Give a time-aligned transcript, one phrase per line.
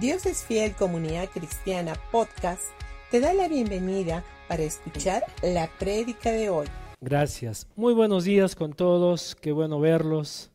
[0.00, 2.64] Dios es Fiel Comunidad Cristiana Podcast
[3.10, 6.66] te da la bienvenida para escuchar la prédica de hoy.
[7.00, 7.66] Gracias.
[7.76, 9.34] Muy buenos días con todos.
[9.34, 10.50] Qué bueno verlos.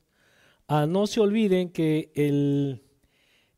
[0.68, 2.84] Ah, no se olviden que el,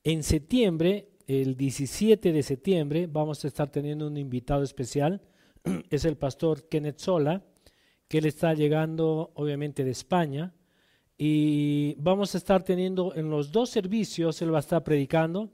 [0.05, 5.21] en septiembre, el 17 de septiembre, vamos a estar teniendo un invitado especial.
[5.89, 7.43] Es el pastor Kenneth Sola,
[8.07, 10.53] que él está llegando obviamente de España.
[11.17, 15.51] Y vamos a estar teniendo en los dos servicios, él va a estar predicando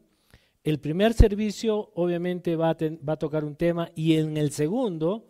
[0.70, 2.78] el primer servicio obviamente va a,
[3.08, 5.28] va a tocar un tema y en el segundo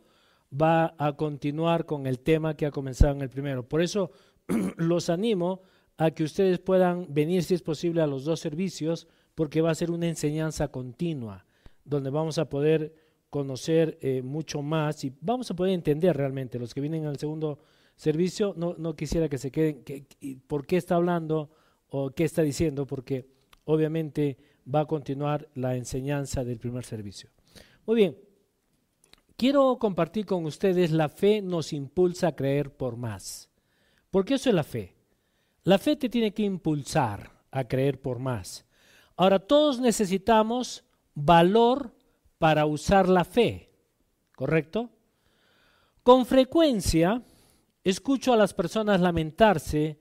[0.52, 3.68] va a continuar con el tema que ha comenzado en el primero.
[3.68, 4.12] Por eso
[4.78, 5.62] los animo
[5.98, 9.76] a que ustedes puedan venir si es posible a los dos servicios porque va a
[9.76, 11.46] ser una enseñanza continua
[11.84, 12.94] donde vamos a poder
[13.30, 16.60] conocer eh, mucho más y vamos a poder entender realmente.
[16.60, 17.60] Los que vienen al segundo
[17.96, 20.06] servicio no, quisiera que se queden, que,
[20.48, 21.50] ¿por qué está hablando
[21.90, 22.88] o qué está diciendo?
[22.88, 23.28] Porque
[23.66, 24.38] obviamente
[24.74, 27.30] va a continuar la enseñanza del primer servicio.
[27.86, 28.18] Muy bien,
[29.36, 33.50] quiero compartir con ustedes la fe nos impulsa a creer por más.
[34.12, 34.96] Porque eso es la fe.
[35.64, 38.66] La fe te tiene que impulsar a creer por más.
[39.16, 40.84] Ahora, todos necesitamos
[41.14, 41.94] valor
[42.38, 43.70] para usar la fe,
[44.36, 44.90] ¿correcto?
[46.04, 47.22] Con frecuencia
[47.84, 50.00] escucho a las personas lamentarse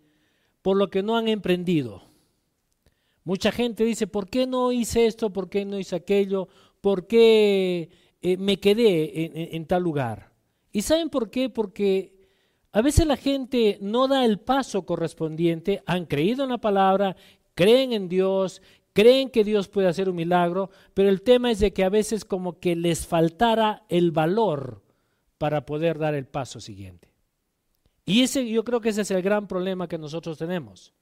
[0.62, 2.07] por lo que no han emprendido.
[3.28, 5.30] Mucha gente dice, ¿por qué no hice esto?
[5.30, 6.48] ¿Por qué no hice aquello?
[6.80, 7.90] ¿Por qué
[8.22, 10.32] eh, me quedé en, tal lugar?
[10.72, 11.50] ¿Y saben por qué?
[11.50, 12.26] Porque
[12.72, 17.16] a veces la gente no da el paso correspondiente, han creído en la palabra,
[17.54, 18.62] creen en Dios,
[18.94, 22.24] creen que Dios puede hacer un milagro, pero el tema es de que a veces
[22.24, 24.82] como que les faltara el valor
[25.36, 27.12] para poder dar el paso siguiente.
[28.06, 30.94] Y ese yo creo que ese es el gran problema que nosotros tenemos.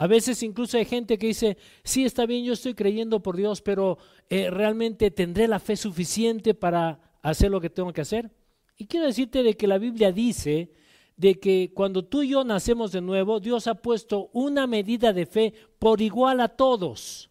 [0.00, 3.60] A veces incluso hay gente que dice, sí, está bien, yo estoy creyendo por Dios,
[3.60, 3.98] pero
[4.30, 8.30] eh, realmente tendré la fe suficiente para hacer lo que tengo que hacer.
[8.78, 10.72] Y quiero decirte de que la Biblia dice
[11.18, 15.26] de que cuando tú y yo nacemos de nuevo, Dios ha puesto una medida de
[15.26, 17.28] fe por igual a todos.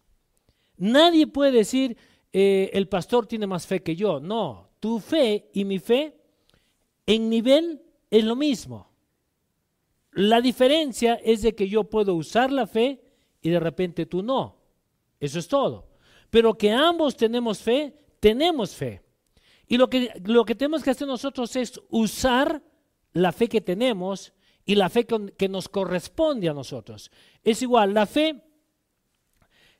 [0.76, 1.96] Nadie puede decir,
[2.32, 4.20] eh, el pastor tiene más fe que yo.
[4.20, 6.20] No, tu fe y mi fe
[7.04, 8.89] en nivel es lo mismo.
[10.12, 13.00] La diferencia es de que yo puedo usar la fe
[13.42, 14.56] y de repente tú no.
[15.18, 15.88] Eso es todo.
[16.30, 19.02] Pero que ambos tenemos fe, tenemos fe.
[19.66, 22.62] Y lo que, lo que tenemos que hacer nosotros es usar
[23.12, 24.32] la fe que tenemos
[24.64, 27.10] y la fe que nos corresponde a nosotros.
[27.42, 28.42] Es igual, la fe,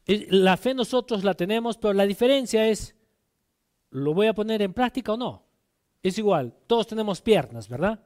[0.06, 2.94] la fe nosotros la tenemos, pero la diferencia es,
[3.90, 5.44] ¿lo voy a poner en práctica o no?
[6.02, 8.04] Es igual, todos tenemos piernas, ¿verdad?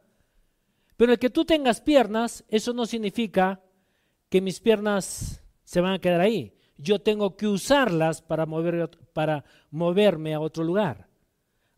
[0.97, 3.60] Pero el que tú tengas piernas, eso no significa
[4.28, 6.55] que mis piernas se van a quedar ahí.
[6.77, 11.09] Yo tengo que usarlas para, mover, para moverme a otro lugar.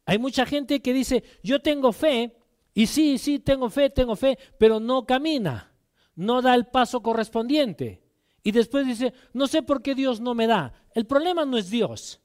[0.04, 2.36] Hay mucha gente que dice, yo tengo fe,
[2.74, 5.72] y sí, sí, tengo fe, tengo fe, pero no camina,
[6.14, 8.02] no da el paso correspondiente.
[8.42, 10.72] Y después dice, no sé por qué Dios no me da.
[10.94, 12.20] El problema no es Dios.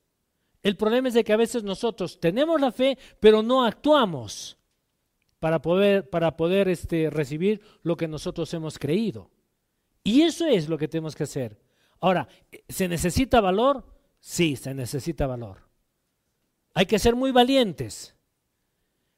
[0.61, 4.60] El problema es de que a veces nosotros tenemos la fe, pero no actuamos
[5.41, 9.31] para poder, para poder este, recibir lo que nosotros hemos creído.
[10.03, 11.59] Y eso es lo que tenemos que hacer.
[11.99, 12.27] Ahora,
[12.69, 13.83] ¿se necesita valor?
[14.19, 15.67] Sí, se necesita valor.
[16.75, 18.15] Hay que ser muy valientes.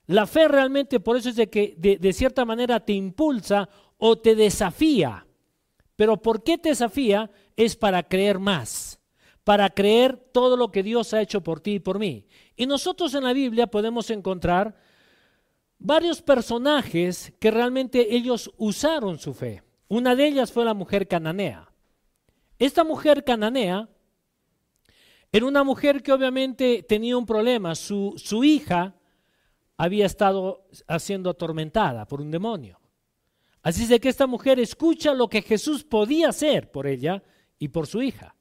[0.06, 3.68] La fe realmente por eso es de que de, de cierta manera te impulsa
[3.98, 5.28] o te desafía.
[5.98, 7.32] Pero ¿por qué te desafía?
[7.58, 8.98] Es para creer más,
[9.44, 12.28] para creer todo lo que Dios ha hecho por ti y por mí.
[12.56, 14.78] Y nosotros en la Biblia podemos encontrar
[15.84, 19.62] varios personajes que realmente ellos usaron su fe.
[19.90, 21.70] Una de ellas fue la mujer cananea.
[22.58, 23.90] Esta mujer cananea
[25.32, 27.76] era una mujer que obviamente tenía un problema.
[27.76, 28.96] Su, su hija
[29.78, 30.68] había estado
[31.00, 32.80] siendo atormentada por un demonio.
[33.62, 37.24] Así es de que esta mujer escucha lo que Jesús podía hacer por ella
[37.60, 38.36] y por su hija.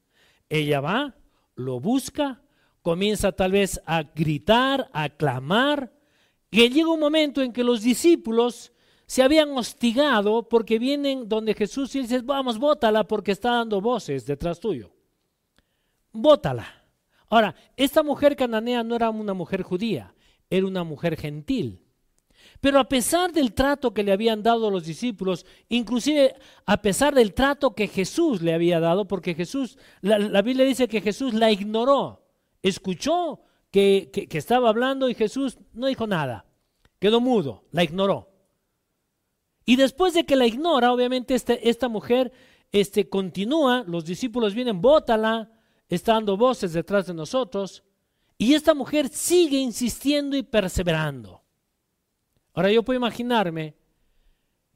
[0.49, 1.17] Ella va,
[1.57, 2.43] lo busca,
[2.83, 5.93] comienza tal vez a gritar, a clamar,
[6.53, 8.73] que llega un momento en que los discípulos
[9.07, 14.27] se habían hostigado porque vienen donde Jesús y dice, vamos, bótala porque está dando voces
[14.27, 14.93] detrás tuyo.
[16.13, 16.67] Bótala.
[17.31, 20.15] Ahora, esta mujer cananea no era una mujer judía,
[20.51, 21.83] era una mujer gentil.
[22.61, 26.35] Pero a pesar del trato que le habían dado los discípulos, inclusive
[26.67, 31.01] a pesar del trato que Jesús le había dado, porque Jesús, la Biblia dice que
[31.01, 32.27] Jesús la ignoró,
[32.63, 33.41] escuchó
[33.73, 36.45] que, estaba hablando y Jesús no dijo nada,
[37.01, 38.29] quedó mudo, la ignoró.
[39.65, 42.33] Y después de que la ignora, obviamente este, esta mujer
[42.71, 45.51] este, continúa, los discípulos vienen, bótala,
[45.89, 47.83] está dando voces detrás de nosotros
[48.37, 51.43] y esta mujer sigue insistiendo y perseverando.
[52.55, 53.75] Ahora yo puedo imaginarme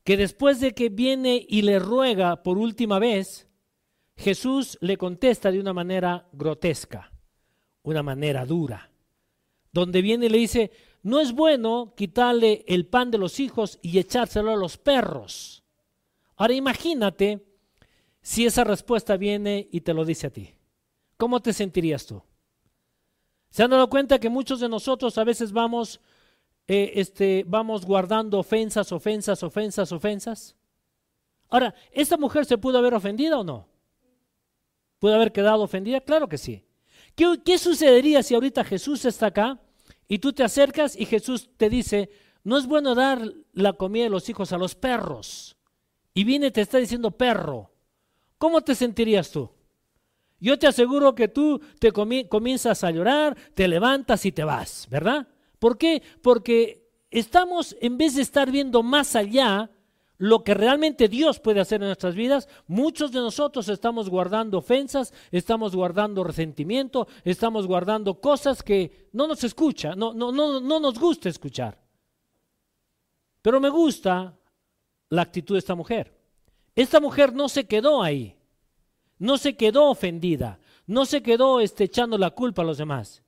[0.04, 3.49] que después de que viene y le ruega por última vez,
[4.16, 7.12] Jesús le contesta de una manera grotesca,
[7.87, 8.91] una manera dura,
[9.73, 10.71] donde viene y le dice,
[11.03, 15.65] no es bueno quitarle el pan de los hijos y echárselo a los perros.
[16.37, 17.47] Ahora imagínate
[18.21, 20.53] si esa respuesta viene y te lo dice a ti.
[21.17, 22.23] ¿Cómo te sentirías tú?
[23.50, 26.00] ¿Se han dado cuenta que muchos de nosotros a veces vamos
[26.69, 30.56] eh, este, vamos guardando ofensas, ofensas, ofensas, ofensas.
[31.49, 33.69] Ahora, ¿esta mujer se pudo haber ofendido o no?
[34.99, 36.00] ¿Pudo haber quedado ofendida?
[36.00, 36.65] Claro que sí.
[37.16, 39.60] ¿Qué, ¿Qué, sucedería si ahorita Jesús está acá
[40.06, 42.10] y tú te acercas y Jesús te dice,
[42.44, 43.20] no es bueno dar
[43.52, 45.56] la comida de los hijos a los perros?
[46.14, 47.72] Y viene y te está diciendo perro.
[48.38, 49.50] ¿Cómo te sentirías tú?
[50.38, 55.26] Yo te aseguro que tú te comienzas a llorar, te levantas y te vas, ¿verdad?
[55.58, 56.02] ¿Por qué?
[56.22, 59.70] Porque estamos, en vez de estar viendo más allá,
[60.18, 65.12] lo que realmente Dios puede hacer en nuestras vidas, muchos de nosotros estamos guardando ofensas,
[65.30, 70.98] estamos guardando resentimiento, estamos guardando cosas que no nos escucha, no, no, no, no nos
[70.98, 71.78] gusta escuchar.
[73.42, 74.34] Pero me gusta
[75.10, 76.16] la actitud de esta mujer.
[76.74, 78.36] Esta mujer no se quedó ahí,
[79.18, 83.22] no se quedó ofendida, no se quedó este, echando la culpa a los demás.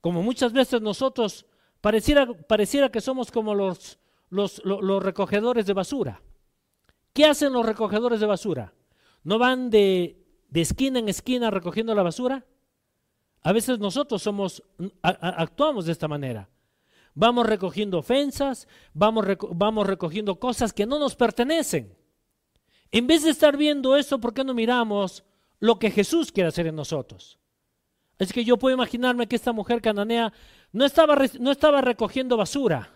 [0.00, 1.46] Como muchas veces nosotros
[1.80, 3.98] pareciera, pareciera que somos como los,
[4.30, 4.62] los,
[5.02, 6.22] recogedores de basura.
[7.12, 8.74] ¿Qué hacen los recogedores de basura?
[9.24, 12.44] ¿No van de, de esquina en esquina recogiendo la basura?
[13.42, 14.62] A veces nosotros somos,
[15.02, 16.48] actuamos de esta manera.
[17.14, 21.96] Vamos recogiendo ofensas, vamos, vamos recogiendo cosas que no nos pertenecen.
[22.90, 25.24] En vez de estar viendo eso, ¿por qué no miramos
[25.60, 27.38] lo que Jesús quiere hacer en nosotros?
[28.18, 30.32] Es que yo puedo imaginarme que esta mujer cananea
[30.72, 32.95] no estaba, no estaba recogiendo basura,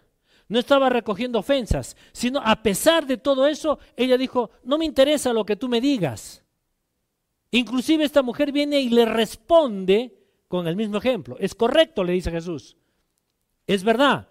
[0.50, 5.32] no estaba recogiendo ofensas, sino a pesar de todo eso, ella dijo, no me interesa
[5.32, 6.42] lo que tú me digas.
[7.52, 10.12] Inclusive esta mujer viene y le responde
[10.48, 11.36] con el mismo ejemplo.
[11.38, 12.76] Es correcto, le dice Jesús.
[13.68, 14.28] Es verdad.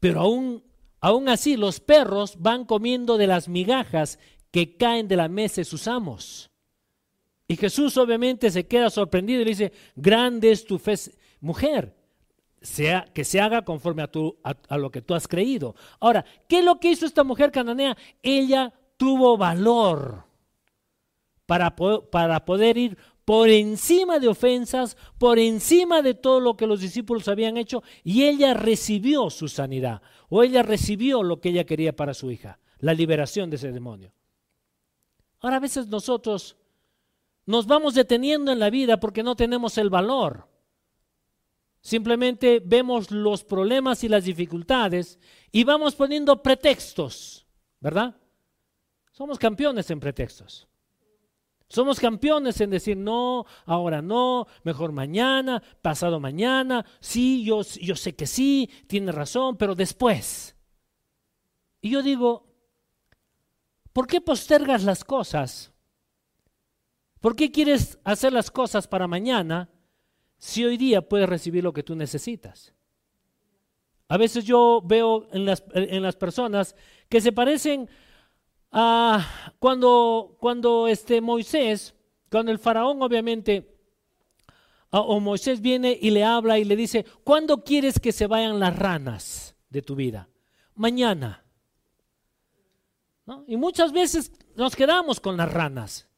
[0.00, 0.64] Pero aún,
[1.00, 4.18] aún así los perros van comiendo de las migajas
[4.50, 6.50] que caen de la mesa de sus amos.
[7.46, 10.96] Y Jesús obviamente se queda sorprendido y le dice, grande es tu fe,
[11.38, 11.95] mujer,
[12.62, 15.74] sea, que se haga conforme a, tu, a, lo que tú has creído.
[16.00, 17.96] Ahora, ¿qué es lo que hizo esta mujer cananea?
[18.22, 20.24] Ella tuvo valor
[21.46, 26.80] para, para poder ir por encima de ofensas, por encima de todo lo que los
[26.80, 31.94] discípulos habían hecho, y ella recibió su sanidad, o ella recibió lo que ella quería
[31.94, 34.12] para su hija, la liberación de ese demonio.
[35.40, 36.56] Ahora a veces nosotros
[37.46, 40.48] nos vamos deteniendo en la vida porque no tenemos el valor.
[41.86, 45.20] Simplemente vemos los problemas y las dificultades
[45.52, 47.46] y vamos poniendo pretextos,
[47.78, 48.16] ¿verdad?
[49.12, 50.66] Somos campeones en pretextos.
[51.68, 58.16] Somos campeones en decir no, ahora no, mejor mañana, pasado mañana, sí, yo, yo sé
[58.16, 60.56] que sí, tiene razón, pero después.
[61.80, 62.48] Y yo digo,
[63.92, 65.72] ¿por qué postergas las cosas
[67.20, 69.70] ¿Por qué quieres hacer las cosas para mañana
[70.38, 72.74] si hoy día puedes recibir lo que tú necesitas?
[74.08, 76.76] A veces yo veo en las, en las personas
[77.08, 77.88] que se parecen
[78.70, 81.94] a cuando, cuando este Moisés,
[82.30, 83.76] cuando el faraón obviamente,
[84.90, 88.78] o Moisés viene y le habla y le dice, ¿cuándo quieres que se vayan las
[88.78, 90.28] ranas de tu vida?
[90.74, 91.44] Mañana.
[93.46, 96.08] Y muchas veces nos quedamos con las ranas.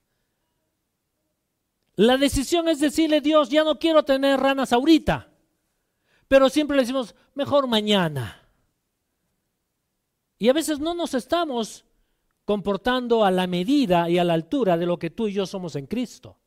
[1.98, 5.32] La decisión es decirle, Dios, ya no quiero tener ranas ahorita,
[6.28, 8.48] pero siempre le decimos, mejor mañana.
[10.38, 11.84] Y a veces no nos estamos
[12.44, 15.74] comportando a la medida y a la altura de lo que tú y yo somos
[15.74, 16.38] en Cristo.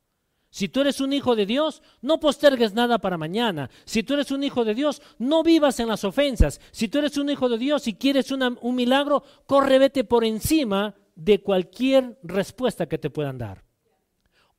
[0.48, 3.68] Si tú eres un hijo de Dios, no postergues nada para mañana.
[3.84, 6.62] Si tú eres un hijo de Dios, no vivas en las ofensas.
[6.70, 10.94] Si tú eres un hijo de Dios y quieres un milagro, corre, vete por encima
[11.14, 13.71] de cualquier respuesta que te puedan dar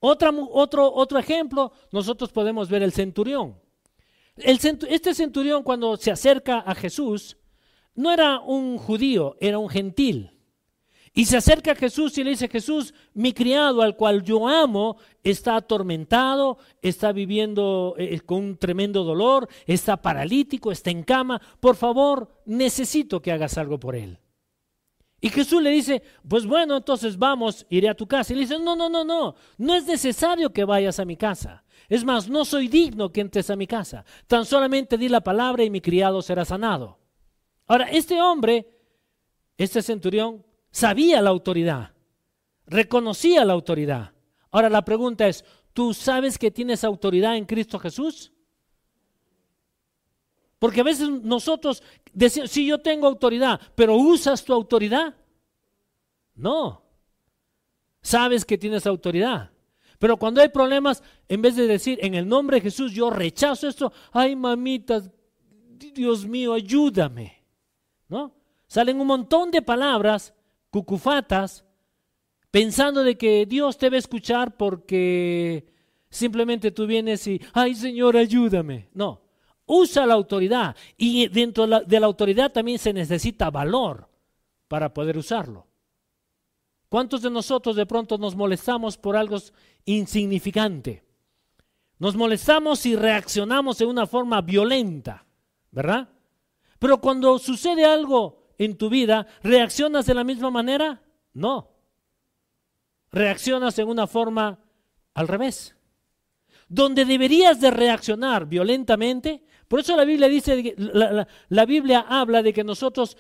[0.06, 3.58] otro, otro ejemplo, nosotros podemos ver el centurión.
[4.36, 7.38] este centurión cuando se acerca a Jesús,
[7.96, 10.32] no era un judío, era un gentil.
[11.14, 14.98] Y se acerca a Jesús y le dice, Jesús, mi criado al cual yo amo,
[15.24, 21.76] está atormentado, está viviendo eh, con un tremendo dolor, está paralítico, está en cama, por
[21.76, 24.18] favor, necesito que hagas algo por él.
[25.24, 28.34] Y Jesús le dice, pues bueno, entonces vamos, iré a tu casa.
[28.34, 31.64] Y le dice, no, no, no, no, no es necesario que vayas a mi casa.
[31.88, 34.04] Es más, no soy digno que entres a mi casa.
[34.28, 37.00] Tan solamente di la palabra y mi criado será sanado.
[37.68, 38.68] Ahora, este hombre,
[39.58, 41.94] este centurión, sabía la autoridad,
[42.66, 44.12] reconocía la autoridad.
[44.52, 48.33] Ahora la pregunta es, ¿tú sabes que tienes autoridad en Cristo Jesús?
[50.64, 55.14] Porque a veces nosotros decimos, sí, yo tengo autoridad, pero ¿usas tu autoridad?
[56.36, 56.82] No.
[58.02, 59.52] Sabes que tienes autoridad.
[60.00, 63.68] Pero cuando hay problemas, en vez de decir, en el nombre de Jesús, yo rechazo
[63.68, 65.04] esto, ay mamita,
[65.94, 67.44] Dios mío, ayúdame.
[68.08, 68.34] ¿No?
[68.66, 70.34] Salen un montón de palabras,
[70.70, 71.66] cucufatas,
[72.52, 75.68] pensando de que Dios te va a escuchar porque
[76.10, 78.88] simplemente tú vienes y, ay Señor, ayúdame.
[78.94, 79.23] No,
[79.66, 84.10] usa la autoridad y dentro de la autoridad también se necesita valor
[84.68, 85.68] para poder usarlo.
[86.90, 89.38] ¿Cuántos de nosotros de pronto nos molestamos por algo
[89.86, 91.04] insignificante?
[91.98, 95.26] Nos molestamos y reaccionamos de una forma violenta,
[95.72, 96.10] ¿verdad?
[96.78, 101.02] Pero cuando sucede algo en tu vida, ¿reaccionas de la misma manera?
[101.34, 101.72] No.
[103.12, 104.60] Reaccionas en una forma
[105.14, 105.76] al revés.
[106.68, 109.44] Donde deberías de reaccionar violentamente,
[109.74, 113.18] por eso la Biblia dice, la, Biblia habla de que nosotros,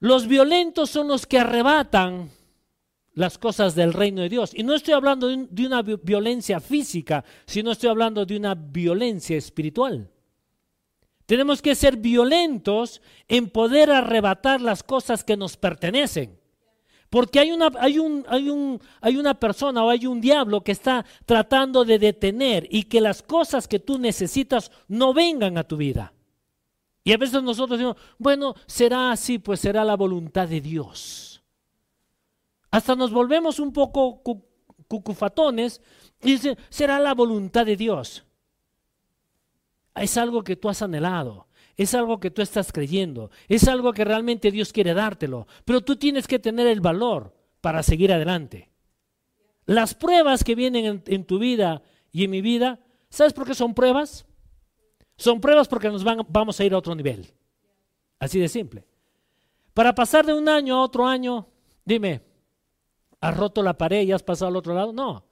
[0.00, 2.30] los violentos son los que arrebatan
[3.12, 4.52] las cosas del reino de Dios.
[4.54, 10.10] Y no estoy hablando de una violencia física, sino estoy hablando de una violencia espiritual.
[11.26, 16.40] Tenemos que ser violentos en poder arrebatar las cosas que nos pertenecen.
[17.10, 20.72] Porque hay una, hay, un, hay, un, hay una persona o hay un diablo que
[20.72, 25.76] está tratando de detener y que las cosas que tú necesitas no vengan a tu
[25.76, 26.12] vida.
[27.04, 31.42] Y a veces nosotros decimos, bueno, será así, pues será la voluntad de Dios.
[32.70, 34.22] Hasta nos volvemos un poco
[34.86, 35.80] cucufatones
[36.20, 38.26] y dicen, será la voluntad de Dios.
[39.94, 41.47] Es algo que tú has anhelado
[41.78, 45.94] es algo que tú estás creyendo, es algo que realmente Dios quiere dártelo, pero tú
[45.96, 48.68] tienes que tener el valor para seguir adelante.
[49.64, 52.80] Las pruebas que vienen en, tu vida y en mi vida,
[53.10, 54.26] ¿sabes por qué son pruebas?
[55.16, 57.32] Son pruebas porque nos vamos a ir a otro nivel.
[58.18, 58.84] Así de simple.
[59.72, 61.46] Para pasar de un año a otro año,
[61.84, 62.22] dime,
[63.20, 64.92] ¿has roto la pared y has pasado al otro lado?
[64.92, 65.24] No.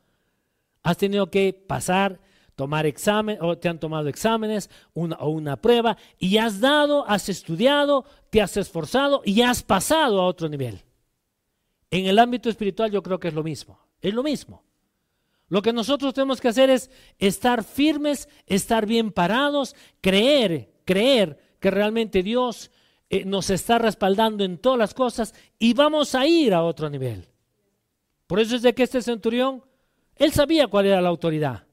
[0.84, 2.20] Has tenido que pasar
[2.56, 7.28] tomar examen o te han tomado exámenes una, o una prueba y has dado, has
[7.28, 10.80] estudiado, te has esforzado y has pasado a otro nivel.
[11.90, 14.64] En el ámbito espiritual yo creo que es lo mismo, es lo mismo.
[15.48, 21.70] Lo que nosotros tenemos que hacer es estar firmes, estar bien parados, creer, creer que
[21.70, 22.70] realmente Dios
[23.10, 27.28] eh, nos está respaldando en todas las cosas y vamos a ir a otro nivel.
[28.26, 29.62] Por eso es de que este centurión,
[30.16, 31.65] él sabía cuál era la autoridad.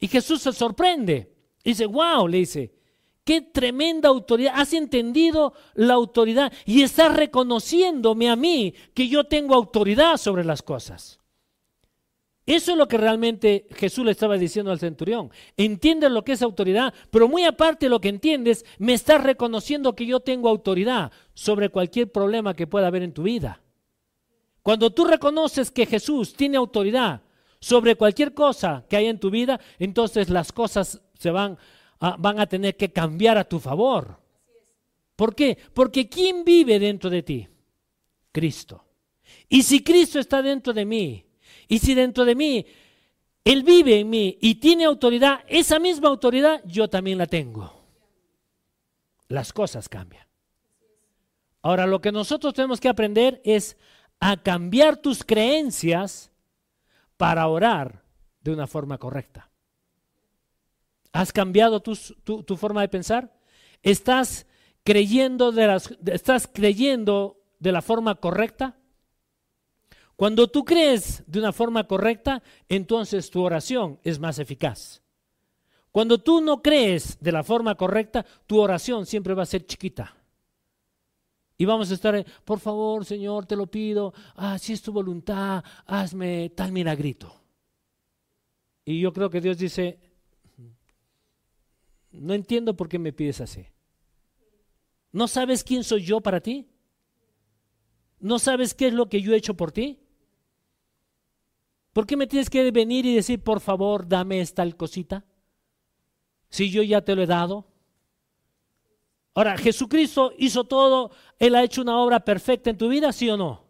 [0.00, 1.32] Y Jesús se sorprende.
[1.62, 2.72] Dice, wow, le dice,
[3.22, 4.54] qué tremenda autoridad.
[4.56, 10.62] Has entendido la autoridad y estás reconociéndome a mí que yo tengo autoridad sobre las
[10.62, 11.20] cosas.
[12.46, 15.30] Eso es lo que realmente Jesús le estaba diciendo al centurión.
[15.56, 19.94] Entiendes lo que es autoridad, pero muy aparte de lo que entiendes, me estás reconociendo
[19.94, 23.62] que yo tengo autoridad sobre cualquier problema que pueda haber en tu vida.
[24.62, 27.22] Cuando tú reconoces que Jesús tiene autoridad
[27.60, 31.58] sobre cualquier cosa que haya en tu vida, entonces las cosas se van
[32.00, 34.18] a, van a tener que cambiar a tu favor.
[35.14, 35.58] ¿Por qué?
[35.74, 37.48] Porque ¿quién vive dentro de ti?
[38.32, 38.84] Cristo.
[39.48, 41.26] Y si Cristo está dentro de mí,
[41.68, 42.66] y si dentro de mí
[43.44, 47.72] Él vive en mí y tiene autoridad, esa misma autoridad yo también la tengo.
[49.28, 50.26] Las cosas cambian.
[51.62, 53.76] Ahora, lo que nosotros tenemos que aprender es
[54.18, 56.29] a cambiar tus creencias
[57.20, 58.02] para orar
[58.40, 59.50] de una forma correcta.
[61.12, 63.36] ¿Has cambiado tu, forma de pensar?
[63.82, 64.46] ¿Estás
[64.84, 68.78] creyendo de, las, ¿Estás creyendo de la forma correcta?
[70.16, 75.02] Cuando tú crees de una forma correcta, entonces tu oración es más eficaz.
[75.92, 80.16] Cuando tú no crees de la forma correcta, tu oración siempre va a ser chiquita.
[81.60, 85.62] Y vamos a estar, por favor, Señor, te lo pido, ah, si es tu voluntad,
[85.84, 87.38] hazme tal milagrito.
[88.82, 90.00] Y yo creo que Dios dice,
[92.12, 93.66] no entiendo por qué me pides así.
[95.12, 96.66] ¿No sabes quién soy yo para ti?
[98.20, 100.00] ¿No sabes qué es lo que yo he hecho por ti?
[101.92, 105.26] ¿Por qué me tienes que venir y decir, por favor, dame esta cosita?
[106.48, 107.69] Si yo ya te lo he dado.
[109.34, 113.36] Ahora, Jesucristo hizo todo, Él ha hecho una obra perfecta en tu vida, ¿sí o
[113.36, 113.64] no?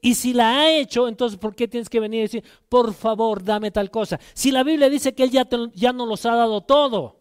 [0.00, 3.42] Y si la ha hecho, entonces ¿por qué tienes que venir y decir, por favor,
[3.42, 4.20] dame tal cosa?
[4.32, 7.20] Si la Biblia dice que Él ya, te, ya no los ha dado todo.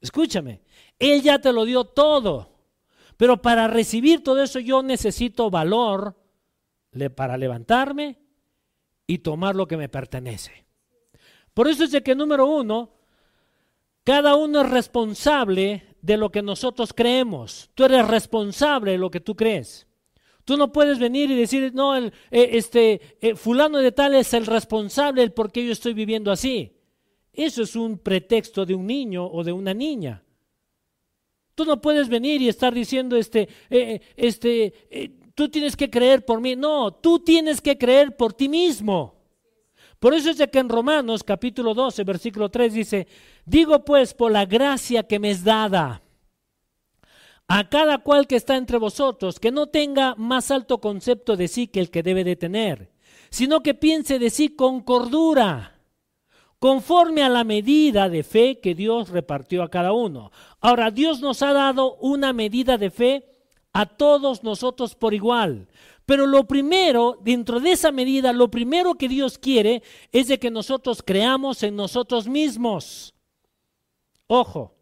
[0.00, 0.62] Escúchame,
[0.98, 2.50] Él ya te lo dio todo.
[3.16, 6.16] Pero para recibir todo eso yo necesito valor
[7.14, 8.18] para levantarme
[9.06, 10.66] y tomar lo que me pertenece.
[11.54, 12.90] Por eso es de que número uno,
[14.04, 17.70] cada uno es responsable de lo que nosotros creemos.
[17.74, 19.86] Tú eres responsable de lo que tú crees.
[20.44, 24.34] Tú no puedes venir y decir, no, el, eh, este, eh, fulano de tal es
[24.34, 26.76] el responsable del por qué yo estoy viviendo así.
[27.32, 30.22] Eso es un pretexto de un niño o de una niña.
[31.54, 34.74] Tú no puedes venir y estar diciendo, este, eh, este,
[35.34, 36.56] tú tienes que creer por mí.
[36.56, 39.21] No, tú tienes que creer por ti mismo.
[40.02, 43.06] Por eso es de que en Romanos capítulo 12, versículo 3 dice,
[43.44, 46.02] digo pues por la gracia que me es dada
[47.46, 51.68] a cada cual que está entre vosotros, que no tenga más alto concepto de sí
[51.68, 52.90] que el que debe de tener,
[53.30, 55.78] sino que piense de sí con cordura,
[56.58, 60.32] conforme a la medida de fe que Dios repartió a cada uno.
[60.60, 63.28] Ahora, Dios nos ha dado una medida de fe
[63.72, 65.68] a todos nosotros por igual.
[66.06, 70.50] Pero lo primero, dentro de esa medida, lo primero que Dios quiere es de que
[70.50, 73.14] nosotros creamos en nosotros mismos.
[74.26, 74.74] Ojo,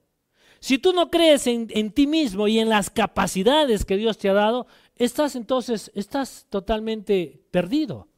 [0.61, 4.29] si tú no crees en, en, ti mismo y en las capacidades que Dios te
[4.29, 8.09] ha dado, estás entonces, estás totalmente perdido.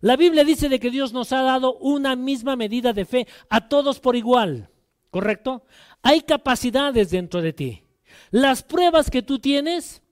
[0.00, 3.68] La Biblia dice de que Dios nos ha dado una misma medida de fe a
[3.68, 4.70] todos por igual,
[5.10, 5.64] ¿correcto?
[6.02, 7.82] Hay capacidades dentro de ti.
[8.30, 10.02] Las pruebas que tú tienes,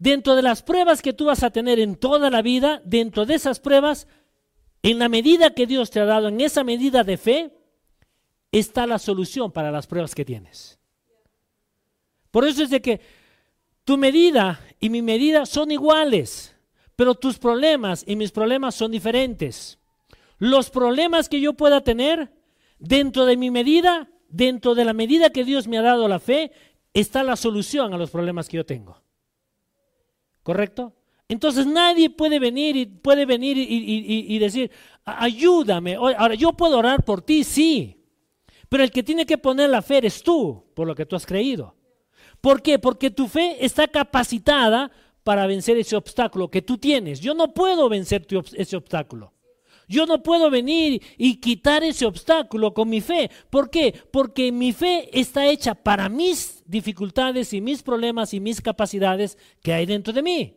[0.00, 3.34] dentro de las pruebas que tú vas a tener en toda la vida, dentro de
[3.34, 4.08] esas pruebas,
[4.82, 7.52] en la medida que Dios te ha dado, en esa medida de fe,
[8.50, 10.80] está la solución para las pruebas que tienes.
[12.30, 13.00] Por eso es de que
[13.84, 16.56] tu medida y mi medida son iguales,
[16.96, 19.78] pero tus problemas y mis problemas son diferentes.
[20.38, 22.32] Los problemas que yo pueda tener
[22.78, 26.52] dentro de mi medida, dentro de la medida que Dios me ha dado la fe,
[26.94, 29.02] está la solución a los problemas que yo tengo.
[30.42, 30.94] ¿Correcto?
[31.28, 34.70] Entonces nadie puede venir y puede venir y, decir,
[35.04, 35.94] ayúdame.
[35.94, 38.04] Ahora, yo puedo orar por ti, sí.
[38.68, 41.26] Pero el que tiene que poner la fe eres tú, por lo que tú has
[41.26, 41.76] creído.
[42.40, 42.78] ¿Por qué?
[42.78, 44.90] Porque tu fe está capacitada
[45.22, 47.20] para vencer ese obstáculo que tú tienes.
[47.20, 49.32] Yo no puedo vencer ese obstáculo.
[49.90, 53.28] Yo no puedo venir y quitar ese obstáculo con mi fe.
[53.50, 53.92] ¿Por qué?
[54.12, 59.72] Porque mi fe está hecha para mis dificultades y mis problemas y mis capacidades que
[59.72, 60.56] hay dentro de mí.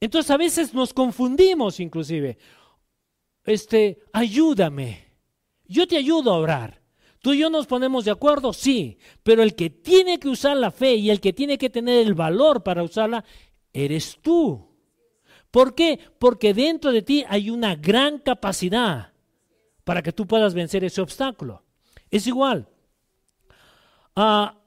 [0.00, 2.38] Entonces a veces nos confundimos inclusive.
[3.44, 5.12] Este, ayúdame.
[5.66, 6.82] Yo te ayudo a orar.
[7.20, 8.54] ¿Tú y yo nos ponemos de acuerdo?
[8.54, 12.06] Sí, pero el que tiene que usar la fe y el que tiene que tener
[12.06, 13.26] el valor para usarla,
[13.74, 14.74] eres tú.
[15.56, 15.98] ¿Por qué?
[16.18, 19.14] Porque dentro de ti hay una gran capacidad
[19.84, 21.62] para que tú puedas vencer ese obstáculo.
[22.10, 22.68] Es igual.
[24.14, 24.58] Ah,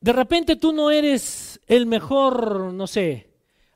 [0.00, 3.32] de repente tú no eres el mejor, no sé,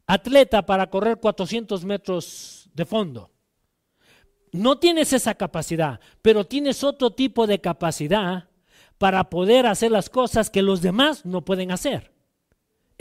[0.06, 3.32] atleta para correr 400 metros de fondo.
[4.52, 8.48] No tienes esa capacidad, pero tienes otro tipo de capacidad
[8.98, 12.12] para poder hacer las cosas que los demás no pueden hacer.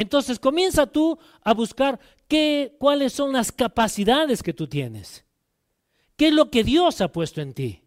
[0.02, 5.24] Entonces comienza tú a buscar qué, cuáles son las capacidades que tú tienes.
[6.16, 7.84] ¿Qué es lo que Dios ha puesto en ti?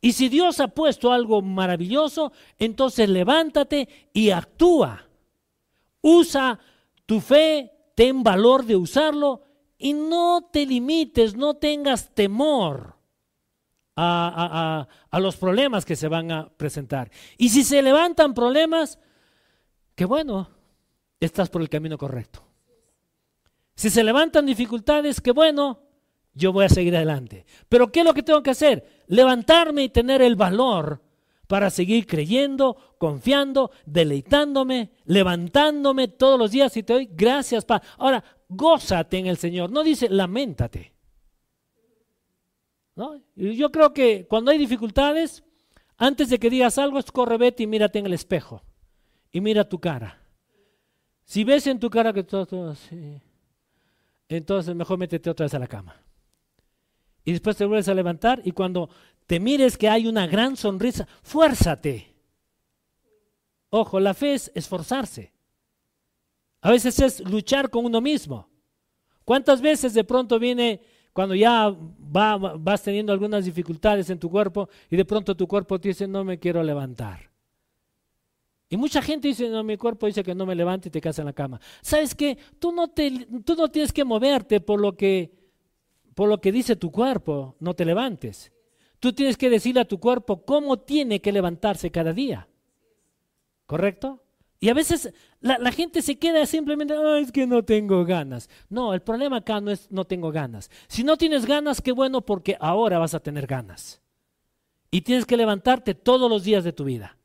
[0.00, 5.08] Y si Dios ha puesto algo maravilloso, entonces levántate y actúa.
[6.02, 6.60] Usa
[7.04, 9.42] tu fe, ten valor de usarlo
[9.76, 12.94] y no te limites, no tengas temor
[13.96, 17.10] a, a, los problemas que se van a presentar.
[17.38, 19.00] Y si se levantan problemas,
[19.96, 20.53] qué bueno,
[21.20, 22.44] estás por el camino correcto.
[23.74, 25.82] Si se levantan dificultades, qué bueno,
[26.32, 27.44] yo voy a seguir adelante.
[27.68, 29.04] Pero ¿qué es lo que tengo que hacer?
[29.06, 31.02] Levantarme y tener el valor
[31.46, 37.86] para seguir creyendo, confiando, deleitándome, levantándome todos los días y te doy gracias, Padre.
[37.98, 39.70] Ahora, gózate en el Señor.
[39.70, 40.92] No dice lamentate.
[42.96, 43.20] ¿No?
[43.34, 45.42] yo creo que cuando hay dificultades,
[45.96, 48.62] antes de que digas algo, corre, vete y mírate en el espejo.
[49.32, 50.23] Y mira tu cara.
[51.24, 53.20] Si ves en tu cara que todo, todo así,
[54.28, 55.96] entonces mejor métete otra vez a la cama.
[57.24, 58.90] Y después te vuelves a levantar y cuando
[59.26, 62.14] te mires que hay una gran sonrisa, fuérzate.
[63.70, 65.32] Ojo, la fe es esforzarse.
[66.60, 68.48] A veces es luchar con uno mismo.
[69.24, 70.80] ¿Cuántas veces de pronto viene
[71.12, 75.88] cuando ya vas teniendo algunas dificultades en tu cuerpo y de pronto tu cuerpo te
[75.88, 77.33] dice, no me quiero levantar?
[78.68, 81.18] Y mucha gente dice, no, mi cuerpo dice que no me levante y te quedas
[81.18, 81.60] en la cama.
[81.82, 82.38] ¿Sabes qué?
[82.58, 85.32] Tú no, te, tú no tienes que moverte por lo que,
[86.14, 88.52] por lo que dice tu cuerpo, no te levantes.
[88.98, 92.48] Tú tienes que decirle a tu cuerpo cómo tiene que levantarse cada día.
[93.66, 94.22] ¿Correcto?
[94.60, 98.48] Y a veces la, gente se queda simplemente, es que no tengo ganas.
[98.70, 100.70] No, el problema acá no es no tengo ganas.
[100.88, 104.00] Si no tienes ganas, qué bueno porque ahora vas a tener ganas.
[104.90, 107.18] Y tienes que levantarte todos los días de tu vida.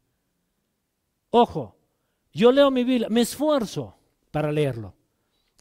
[1.32, 1.78] Ojo,
[2.34, 3.96] yo leo mi Biblia, me esfuerzo
[4.32, 4.96] para leerlo.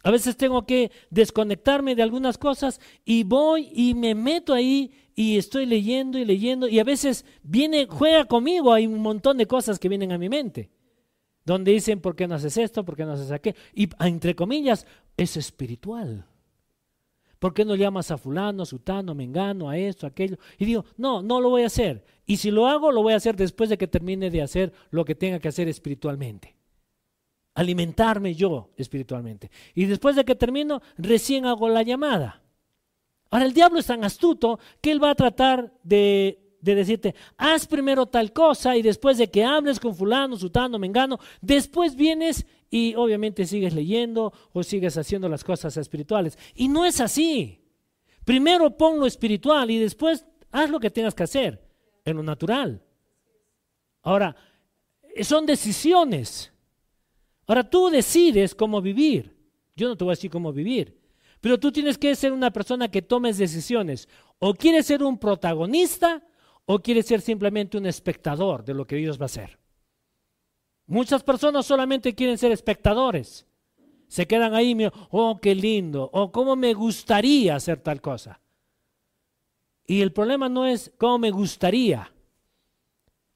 [0.03, 5.37] A veces tengo que desconectarme de algunas cosas y voy y me meto ahí y
[5.37, 9.79] estoy leyendo y leyendo y a veces viene, juega conmigo, hay un montón de cosas
[9.79, 10.71] que vienen a mi mente,
[11.45, 12.85] donde dicen, ¿por qué no haces esto?
[12.85, 13.59] ¿Por qué no haces aquello?
[13.75, 16.27] Y entre comillas, es espiritual.
[17.39, 20.39] ¿Por qué no llamas a fulano, a sutano, mengano, a esto, a aquello?
[20.59, 22.05] Y digo, no, no lo voy a hacer.
[22.27, 25.05] Y si lo hago, lo voy a hacer después de que termine de hacer lo
[25.05, 26.57] que tenga que hacer espiritualmente.
[27.55, 29.51] Alimentarme yo espiritualmente.
[29.75, 32.43] Y después de que termino, recién hago la llamada.
[33.31, 38.07] Ahora el diablo es tan astuto que él va a tratar de, decirte, haz primero
[38.07, 43.47] tal cosa y después de que hables con fulano, sutano, mengano, después vienes y obviamente
[43.47, 46.39] sigues leyendo o sigues haciendo las cosas espirituales.
[46.55, 47.61] Y no es así.
[48.25, 51.63] Primero pon lo espiritual y después haz lo que tengas que hacer
[52.05, 52.83] en lo natural.
[54.03, 54.37] Ahora,
[55.23, 56.53] son decisiones.
[57.47, 59.35] Ahora tú decides cómo vivir.
[59.75, 60.99] Yo no te voy a decir cómo vivir.
[61.41, 64.09] Pero tú tienes que ser una persona que tomes decisiones.
[64.39, 66.23] O quieres ser un protagonista
[66.67, 69.59] o quieres ser simplemente un espectador de lo que Dios va a hacer.
[70.89, 73.47] Muchas personas solamente quieren ser espectadores.
[74.09, 74.75] Se quedan ahí,
[75.11, 78.41] oh, qué lindo, o cómo me gustaría hacer tal cosa.
[79.87, 82.11] Y el problema no es cómo me gustaría,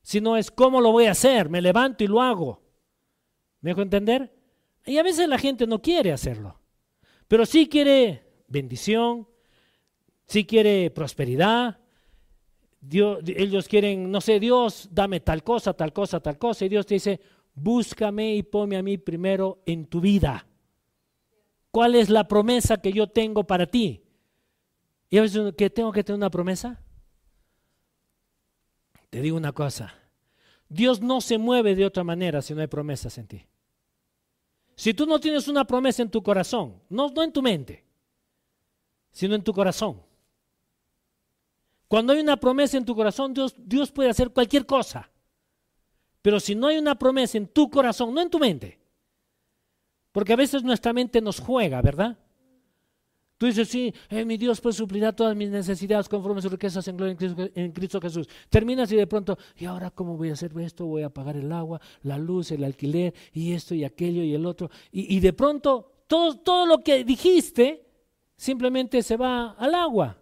[0.00, 1.50] sino es cómo lo voy a hacer.
[1.50, 2.62] Me levanto y lo hago.
[3.60, 4.34] ¿Me dejo entender?
[4.86, 6.58] Y a veces la gente no quiere hacerlo.
[7.28, 9.28] Pero sí quiere bendición,
[10.26, 11.80] sí quiere prosperidad.
[12.90, 16.64] ellos quieren, no sé, Dios, dame tal cosa, tal cosa, tal cosa.
[16.64, 17.20] Y Dios te dice,
[17.54, 20.46] búscame y ponme a mí primero en tu vida.
[21.70, 24.04] ¿Cuál es la promesa que yo tengo para ti?
[25.08, 26.80] Y a veces que tengo que tener una promesa.
[29.10, 29.94] Te digo una cosa.
[30.68, 33.46] Dios no se mueve de otra manera si no hay promesas en ti.
[34.74, 37.84] Si tú no tienes una promesa en tu corazón, no, no en tu mente,
[39.12, 40.02] sino en tu corazón.
[41.88, 45.11] Cuando hay una promesa en tu corazón, Dios, Dios puede hacer cualquier cosa.
[46.22, 48.78] Pero si no hay una promesa en tu corazón, no en tu mente,
[50.12, 52.16] porque a veces nuestra mente nos juega, ¿verdad?
[53.42, 56.86] Tú dices, sí, eh, mi Dios pues suplirá todas mis necesidades conforme a sus riquezas
[56.86, 57.16] en gloria
[57.56, 58.28] en Cristo, Jesús.
[58.48, 60.86] Terminas y de pronto, ¿y ahora cómo voy a hacer esto?
[60.86, 64.46] Voy a pagar el agua, la luz, el alquiler, y esto y aquello y el
[64.46, 64.70] otro.
[64.92, 67.84] Y, de pronto, todo, todo lo que dijiste
[68.36, 70.16] simplemente se va al agua.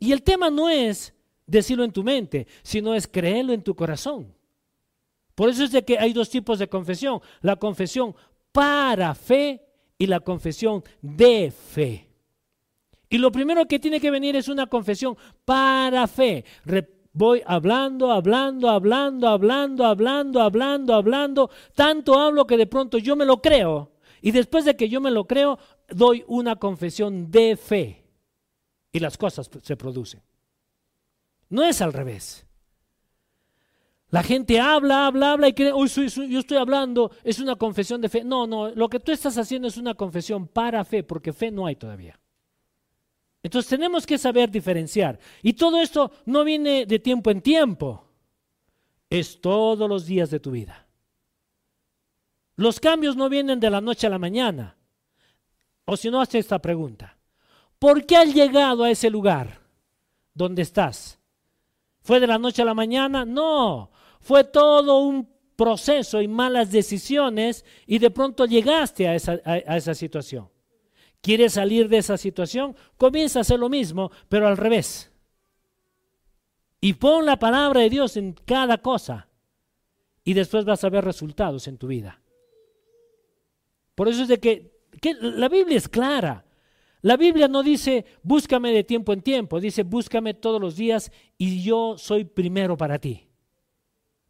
[0.00, 1.14] Y el tema no es
[1.46, 4.34] decirlo en tu mente, sino es creerlo en tu corazón.
[5.40, 7.18] Por eso es de que hay dos tipos de confesión.
[7.40, 8.14] La confesión
[8.52, 9.64] para fe
[9.96, 12.10] y la confesión de fe.
[13.08, 16.44] Y lo primero que tiene que venir es una confesión para fe.
[17.14, 21.50] voy hablando, hablando, hablando, hablando, hablando, hablando, hablando.
[21.74, 23.92] Tanto hablo que de pronto yo me lo creo.
[24.20, 28.04] Y después de que yo me lo creo, doy una confesión de fe.
[28.92, 30.20] Y las cosas se producen.
[31.48, 32.46] No es al revés.
[34.10, 38.08] La gente habla, habla, habla y cree, hoy yo estoy hablando, es una confesión de
[38.08, 38.24] fe.
[38.24, 41.66] No, no, lo que tú estás haciendo es una confesión para fe, porque fe no
[41.66, 42.18] hay todavía.
[43.42, 45.18] Entonces tenemos que saber diferenciar.
[45.42, 48.04] Y todo esto no viene de tiempo en tiempo,
[49.08, 50.86] es todos los días de tu vida.
[52.56, 54.76] Los cambios no vienen de la noche a la mañana.
[55.84, 57.16] O si no, hace esta pregunta.
[57.78, 59.60] ¿Por qué has llegado a ese lugar
[60.34, 61.18] donde estás?
[62.02, 63.24] ¿Fue de la noche a la mañana?
[63.24, 70.48] No, fue todo un proceso y malas decisiones y de pronto llegaste a esa, situación.
[71.20, 72.74] ¿Quieres salir de esa situación?
[72.96, 75.12] Comienza a hacer lo mismo, pero al revés.
[76.80, 79.28] Y pon la palabra de Dios en cada cosa.
[80.24, 82.22] Y después vas a ver resultados en tu vida.
[83.94, 84.80] Por eso es de que,
[85.20, 86.46] la Biblia es clara.
[87.02, 91.62] La Biblia no dice búscame de tiempo en tiempo, dice búscame todos los días y
[91.62, 93.29] yo soy primero para ti.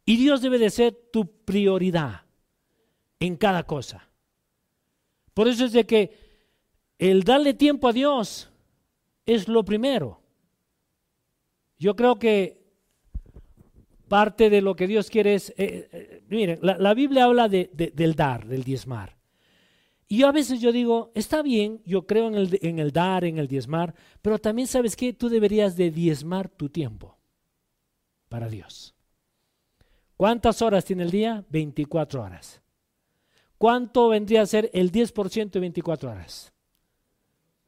[0.05, 2.21] Y Dios debe de ser tu prioridad
[3.19, 4.09] en cada cosa.
[5.33, 6.17] Por eso es de que
[6.97, 8.49] el darle tiempo a Dios
[9.25, 10.21] es lo primero.
[11.77, 12.61] Yo creo que
[14.07, 18.45] parte de lo que Dios quiere es, eh, eh, miren, la, Biblia habla del dar,
[18.45, 19.15] del diezmar.
[20.07, 23.23] Y yo a veces yo digo, está bien, yo creo en el, en el dar,
[23.23, 27.17] en el diezmar, pero también sabes que tú deberías de diezmar tu tiempo
[28.27, 28.93] para Dios.
[30.21, 31.43] ¿Cuántas horas tiene el día?
[31.49, 32.61] 24 horas.
[33.57, 36.53] ¿Cuánto vendría a ser el 10% de 24 horas?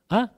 [0.08, 0.32] ¿Ah?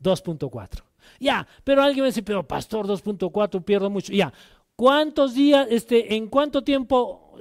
[0.00, 0.84] 2.4.
[1.18, 4.12] Ya, pero alguien me dice, pero pastor, 2.4 pierdo mucho.
[4.12, 4.32] Ya,
[4.76, 7.34] ¿cuántos días, este, en cuánto tiempo?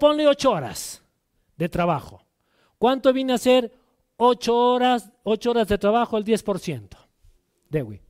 [0.00, 1.02] Ponle 8 horas
[1.54, 2.24] de trabajo.
[2.78, 3.70] ¿Cuánto viene a ser
[4.16, 6.96] 8 horas, 8 horas de trabajo al 10%?
[7.68, 8.00] Dewi.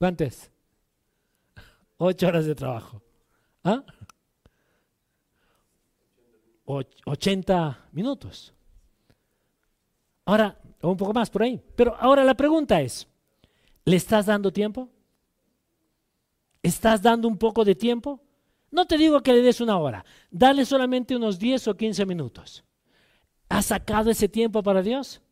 [0.00, 0.50] ¿Cuánto es?
[1.98, 3.00] 8 horas de trabajo.
[3.62, 3.84] ¿Ah?
[6.66, 8.52] 80 minutos.
[10.24, 11.60] Ahora, o un poco más por ahí.
[11.76, 13.06] Pero ahora la pregunta es,
[13.84, 14.88] ¿le estás dando tiempo?
[16.62, 18.20] ¿Estás dando un poco de tiempo?
[18.70, 22.64] No te digo que le des una hora, dale solamente unos 10 o 15 minutos.
[23.48, 25.22] ¿Has sacado ese tiempo para Dios?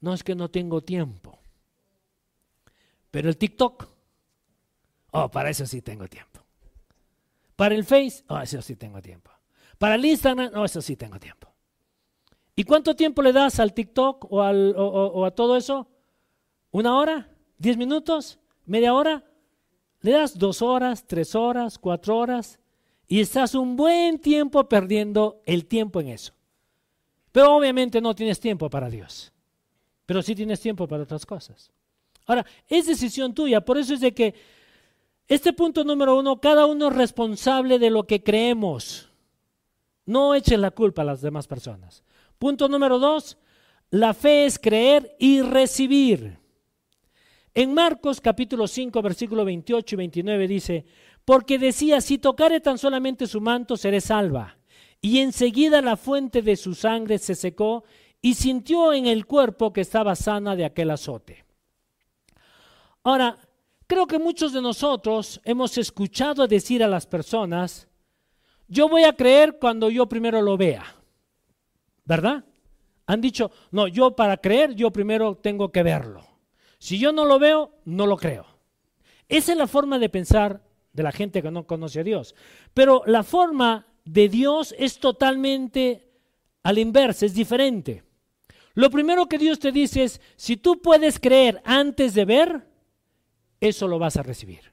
[0.00, 1.38] No es que no tengo tiempo.
[3.10, 3.88] Pero el TikTok,
[5.12, 6.44] oh, para eso sí tengo tiempo.
[7.54, 9.30] Para el Face, oh, eso sí tengo tiempo.
[9.78, 11.48] Para el Instagram, no, eso sí tengo tiempo.
[12.56, 15.88] ¿Y cuánto tiempo le das al TikTok o, o, a todo eso?
[16.72, 17.30] ¿Una hora?
[17.56, 18.40] ¿Diez minutos?
[18.66, 19.24] ¿Media hora?
[20.00, 22.58] Le das dos horas, tres horas, cuatro horas
[23.06, 26.34] y estás un buen tiempo perdiendo el tiempo en eso.
[27.32, 29.32] Pero obviamente no tienes tiempo para Dios.
[30.04, 31.70] Pero sí tienes tiempo para otras cosas.
[32.26, 33.60] Ahora, es decisión tuya.
[33.60, 34.34] Por eso es de que
[35.26, 39.07] este punto número uno, cada uno es responsable de lo que creemos.
[40.08, 42.02] No eches la culpa a las demás personas.
[42.38, 43.36] Punto número dos,
[43.90, 46.38] la fe es creer y recibir.
[47.52, 50.86] En Marcos capítulo 5, versículo 28 y 29 dice,
[51.26, 54.56] porque decía, si tocare tan solamente su manto, seré salva.
[55.02, 57.84] Y enseguida la fuente de su sangre se secó
[58.22, 61.44] y sintió en el cuerpo que estaba sana de aquel azote.
[63.02, 63.36] Ahora,
[63.86, 67.87] creo que muchos de nosotros hemos escuchado decir a las personas,
[68.68, 70.84] yo voy a creer cuando yo primero lo vea.
[72.04, 72.44] ¿Verdad?
[73.06, 76.26] Han dicho, no, yo para creer, yo primero tengo que verlo.
[76.78, 78.46] Si yo no lo veo, no lo creo.
[79.28, 82.34] Esa es la forma de pensar de la gente que no conoce a Dios.
[82.74, 86.08] Pero la forma de Dios es totalmente
[86.62, 88.04] al inverso, es diferente.
[88.74, 92.68] Lo primero que Dios te dice es, si tú puedes creer antes de ver,
[93.60, 94.72] eso lo vas a recibir.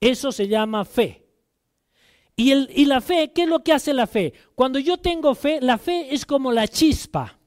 [0.00, 1.21] Eso se llama fe.
[2.34, 4.32] Y, la fe, ¿qué es lo que hace la fe?
[4.54, 7.38] Cuando yo tengo fe, la fe es como la chispa.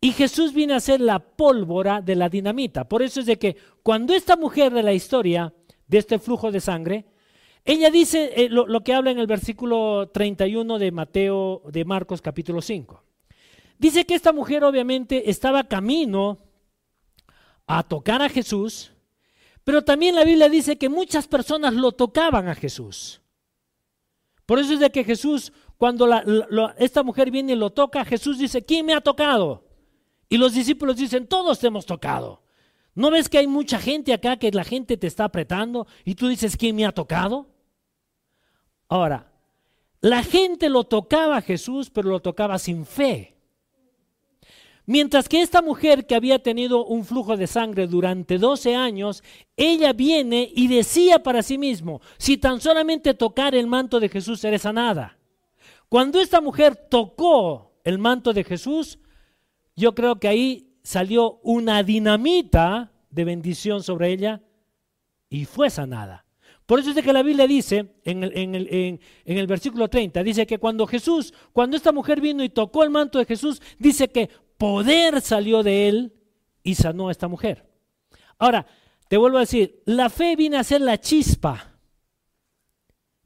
[0.00, 2.88] Y Jesús viene a ser la pólvora de la dinamita.
[2.88, 5.52] Por eso es de que cuando esta mujer de la historia,
[5.86, 7.04] de este flujo de sangre,
[7.64, 12.20] ella dice eh, lo, lo, que habla en el versículo 31 de Mateo, de Marcos
[12.20, 13.04] capítulo 5.
[13.78, 16.38] Dice que esta mujer obviamente estaba camino
[17.66, 18.91] a tocar a Jesús
[19.64, 23.20] pero también la Biblia dice que muchas personas lo tocaban a Jesús.
[24.46, 26.08] Por eso es de que Jesús, cuando
[26.78, 29.64] esta mujer viene y lo toca, Jesús dice, ¿quién me ha tocado?
[30.28, 32.42] Y los discípulos dicen, todos te hemos tocado.
[32.94, 36.28] ¿No ves que hay mucha gente acá que la gente te está apretando y tú
[36.28, 37.48] dices, ¿quién me ha tocado?
[38.88, 39.32] Ahora,
[40.00, 43.36] la gente lo tocaba a Jesús, pero lo tocaba sin fe.
[44.84, 49.22] Mientras que esta mujer que había tenido un flujo de sangre durante 12 años,
[49.56, 54.40] ella viene y decía para sí mismo, si tan solamente tocar el manto de Jesús
[54.40, 55.18] seré sanada.
[55.88, 58.98] Cuando esta mujer tocó el manto de Jesús,
[59.76, 64.42] yo creo que ahí salió una dinamita de bendición sobre ella
[65.28, 66.24] y fue sanada.
[66.66, 69.00] Por eso es de que la Biblia dice, en el, en, el, en
[69.38, 73.18] el, versículo 30, dice que cuando Jesús, cuando esta mujer vino y tocó el manto
[73.18, 74.30] de Jesús, dice que
[74.62, 76.12] poder salió de él
[76.62, 77.68] y sanó a esta mujer.
[78.38, 78.64] Ahora,
[79.08, 81.80] te vuelvo a decir, la fe viene a ser la chispa.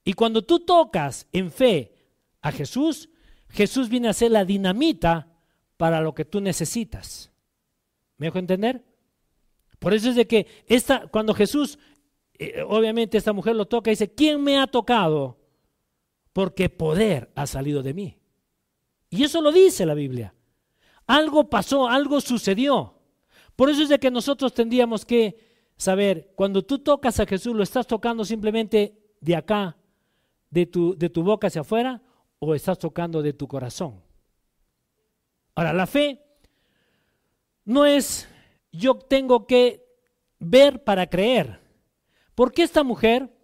[0.03, 1.95] Y cuando tú tocas en fe
[2.41, 3.11] a Jesús,
[3.51, 5.29] Jesús viene a ser la dinamita
[5.77, 7.31] para lo que tú necesitas.
[8.17, 8.83] ¿Me dejo entender?
[9.79, 11.79] Por eso es de que esta, cuando Jesús,
[12.39, 15.39] eh, obviamente esta mujer lo toca, dice, ¿quién me ha tocado?
[16.33, 18.19] Porque poder ha salido de mí.
[19.11, 20.33] Y eso lo dice la Biblia.
[21.07, 22.95] Algo pasó, algo sucedió.
[23.55, 25.37] Por eso es de que nosotros tendríamos que
[25.77, 29.77] saber, cuando tú tocas a Jesús, ¿lo estás tocando simplemente de acá,
[30.51, 32.03] de tu, de tu boca hacia afuera,
[32.39, 34.03] o estás tocando de tu corazón?
[35.55, 36.23] Ahora, la fe
[37.65, 38.29] no es
[38.73, 39.87] yo tengo que
[40.39, 41.61] ver para creer.
[42.35, 43.35] Porque esta mujer,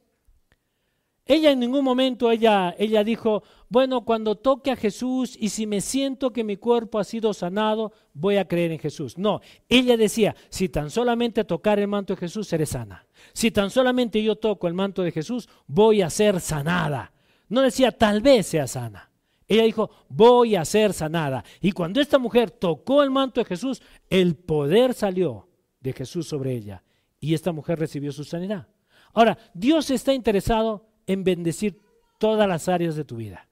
[1.24, 5.80] Ella en ningún momento, ella, ella dijo, bueno, cuando toque a Jesús y si me
[5.80, 9.16] siento que mi cuerpo ha sido sanado, voy a creer en Jesús.
[9.18, 13.06] No, ella decía, si tan solamente tocar el manto de Jesús, seré sana.
[13.32, 17.12] Si tan solamente yo toco el manto de Jesús, voy a ser sanada.
[17.48, 19.11] No decía, tal vez sea sana.
[19.46, 21.44] Ella dijo, voy a ser sanada.
[21.61, 23.80] Y cuando esta mujer tocó el manto de Jesús,
[24.11, 25.48] el poder salió
[25.80, 26.82] de Jesús sobre ella.
[27.20, 28.68] Y esta mujer recibió su sanidad.
[29.12, 31.80] Ahora, Dios está interesado en bendecir
[32.18, 33.48] todas las áreas de tu vida.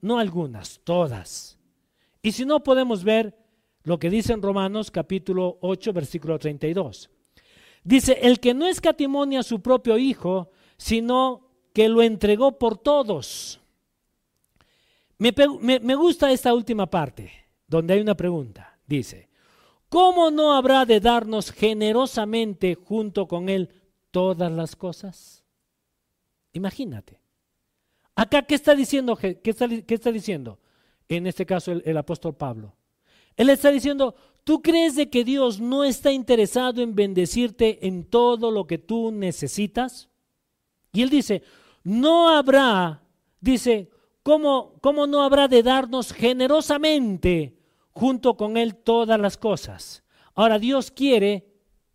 [0.00, 1.58] No algunas, todas.
[2.22, 3.36] Y si no, podemos ver
[3.84, 7.10] lo que dice en Romanos capítulo 8, versículo 32.
[7.84, 13.60] Dice, el que no escatimonia a su propio Hijo, sino que lo entregó por todos.
[15.18, 15.32] Me,
[15.80, 17.32] me, gusta esta última parte,
[17.66, 18.78] donde hay una pregunta.
[18.86, 19.28] Dice,
[19.88, 23.68] ¿cómo no habrá de darnos generosamente junto con Él
[24.10, 25.41] todas las cosas?
[26.52, 27.20] Imagínate.
[28.14, 29.16] Acá, ¿qué está diciendo?
[29.16, 30.58] ¿Qué está, diciendo?
[31.08, 32.74] En este caso, el, el, apóstol Pablo.
[33.36, 38.50] Él está diciendo, ¿tú crees de que Dios no está interesado en bendecirte en todo
[38.50, 40.10] lo que tú necesitas?
[40.92, 41.42] Y él dice,
[41.84, 43.02] no habrá,
[43.40, 43.90] dice,
[44.22, 47.56] ¿cómo, cómo no habrá de darnos generosamente
[47.90, 50.04] junto con Él todas las cosas?
[50.34, 51.46] Ahora, Dios quiere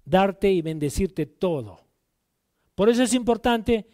[0.03, 1.79] darte y bendecirte todo.
[2.75, 3.87] Por eso es importante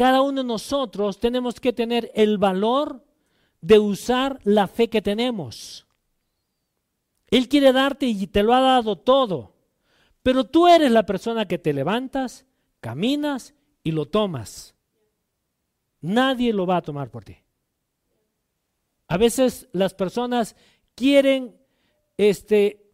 [0.00, 3.04] cada uno de nosotros tenemos que tener el valor
[3.60, 5.86] de usar la fe que tenemos.
[7.30, 9.52] Él quiere darte y te lo ha dado todo,
[10.22, 12.46] pero tú eres la persona que te levantas,
[12.80, 13.52] caminas
[13.84, 14.74] y lo tomas.
[16.00, 17.36] Nadie lo va a tomar por ti.
[19.06, 20.56] A veces las personas
[20.94, 21.60] quieren
[22.16, 22.90] este,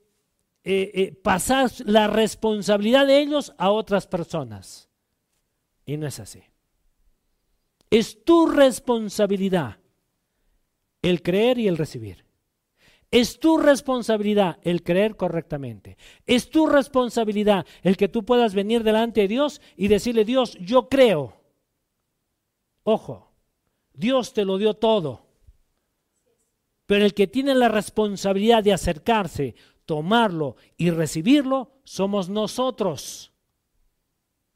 [0.64, 4.90] eh, eh, pasar la responsabilidad de ellos a otras personas.
[5.84, 6.42] Y no es así.
[7.90, 9.78] Es tu responsabilidad
[11.02, 12.24] el creer y el recibir.
[13.10, 15.96] Es tu responsabilidad el creer correctamente.
[16.26, 20.88] Es tu responsabilidad el que tú puedas venir delante de Dios y decirle, Dios, yo
[20.88, 21.34] creo.
[22.82, 23.30] Ojo,
[23.92, 25.24] Dios te lo dio todo.
[26.86, 33.32] Pero el que tiene la responsabilidad de acercarse, tomarlo y recibirlo, somos nosotros.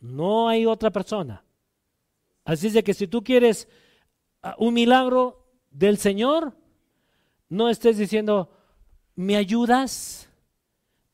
[0.01, 1.45] No hay otra persona.
[2.51, 3.69] Así es de que si tú quieres
[4.43, 6.57] ah, un milagro del Señor,
[7.49, 8.51] no estés diciendo,
[9.15, 10.29] ¿me ayudas?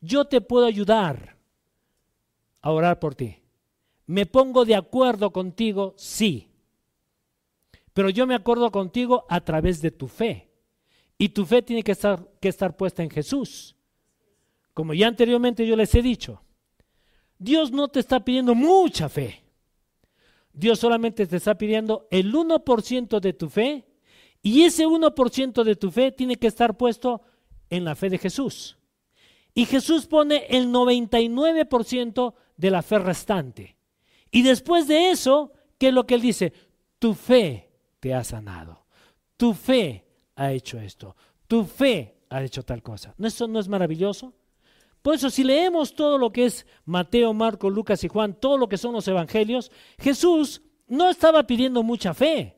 [0.01, 1.37] Yo te puedo ayudar
[2.63, 3.37] a orar por ti.
[4.07, 6.49] Me pongo de acuerdo contigo, sí.
[7.93, 10.49] Pero yo me acuerdo contigo a través de tu fe.
[11.19, 13.77] Y tu fe tiene que estar, que estar puesta en Jesús.
[14.73, 16.41] Como ya anteriormente yo les he dicho,
[17.39, 19.46] Dios no te está pidiendo mucha fe.
[20.57, 23.85] Dios solamente te está pidiendo el 1% de tu fe
[24.41, 27.21] y ese 1% de tu fe tiene que estar puesto
[27.69, 28.79] en la fe de Jesús.
[29.53, 33.77] Y Jesús pone el 99% de la fe restante.
[34.31, 36.55] Y después de eso, ¿qué es lo que él dice?
[36.99, 38.87] Tu fe te ha sanado.
[39.37, 41.17] Tu fe ha hecho esto.
[41.47, 43.15] Tu fe ha hecho tal cosa.
[43.19, 44.33] ¿No, ¿Eso no es maravilloso?
[45.07, 48.69] Por eso, si leemos todo lo que es Mateo, Marco, Lucas y Juan, todo lo
[48.69, 52.57] que son los evangelios, Jesús no estaba pidiendo mucha fe.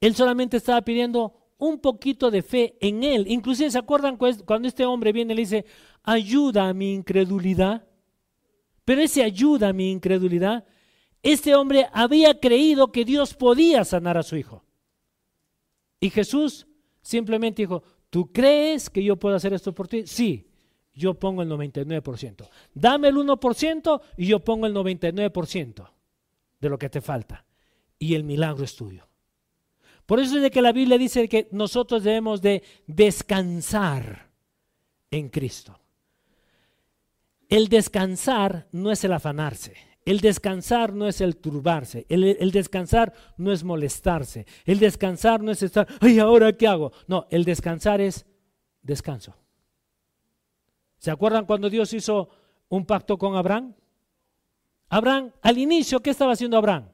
[0.00, 3.26] Él solamente estaba pidiendo un poquito de fe en él.
[3.26, 5.64] Inclusive, ¿se acuerdan cuando este hombre viene y le dice,
[6.04, 7.84] ayuda a mi incredulidad?
[8.84, 10.64] Pero ese ayuda a mi incredulidad,
[11.24, 14.64] este hombre había creído que Dios podía sanar a su hijo.
[15.98, 16.68] Y Jesús
[17.02, 20.06] simplemente dijo, ¿tú crees que yo puedo hacer esto por ti?
[20.06, 20.52] Sí
[20.94, 22.48] yo pongo el 99%.
[22.72, 25.90] Dame el 1% y yo pongo el 99%
[26.60, 27.44] de lo que te falta.
[27.98, 29.06] Y el milagro es tuyo.
[30.06, 34.30] Por eso es de que la Biblia dice que nosotros debemos de descansar
[35.10, 35.78] en Cristo.
[37.48, 39.74] El descansar no es el afanarse.
[40.04, 42.04] El descansar no es el turbarse.
[42.10, 44.46] El, el, descansar no es molestarse.
[44.66, 46.92] El descansar no es estar, ay, ahora qué hago.
[47.06, 48.26] No, el descansar es
[48.82, 49.34] descanso.
[51.04, 52.30] ¿Se acuerdan cuando Dios hizo
[52.70, 53.74] un pacto con Abraham?
[54.88, 56.88] Abraham, al inicio, ¿qué estaba haciendo Abraham?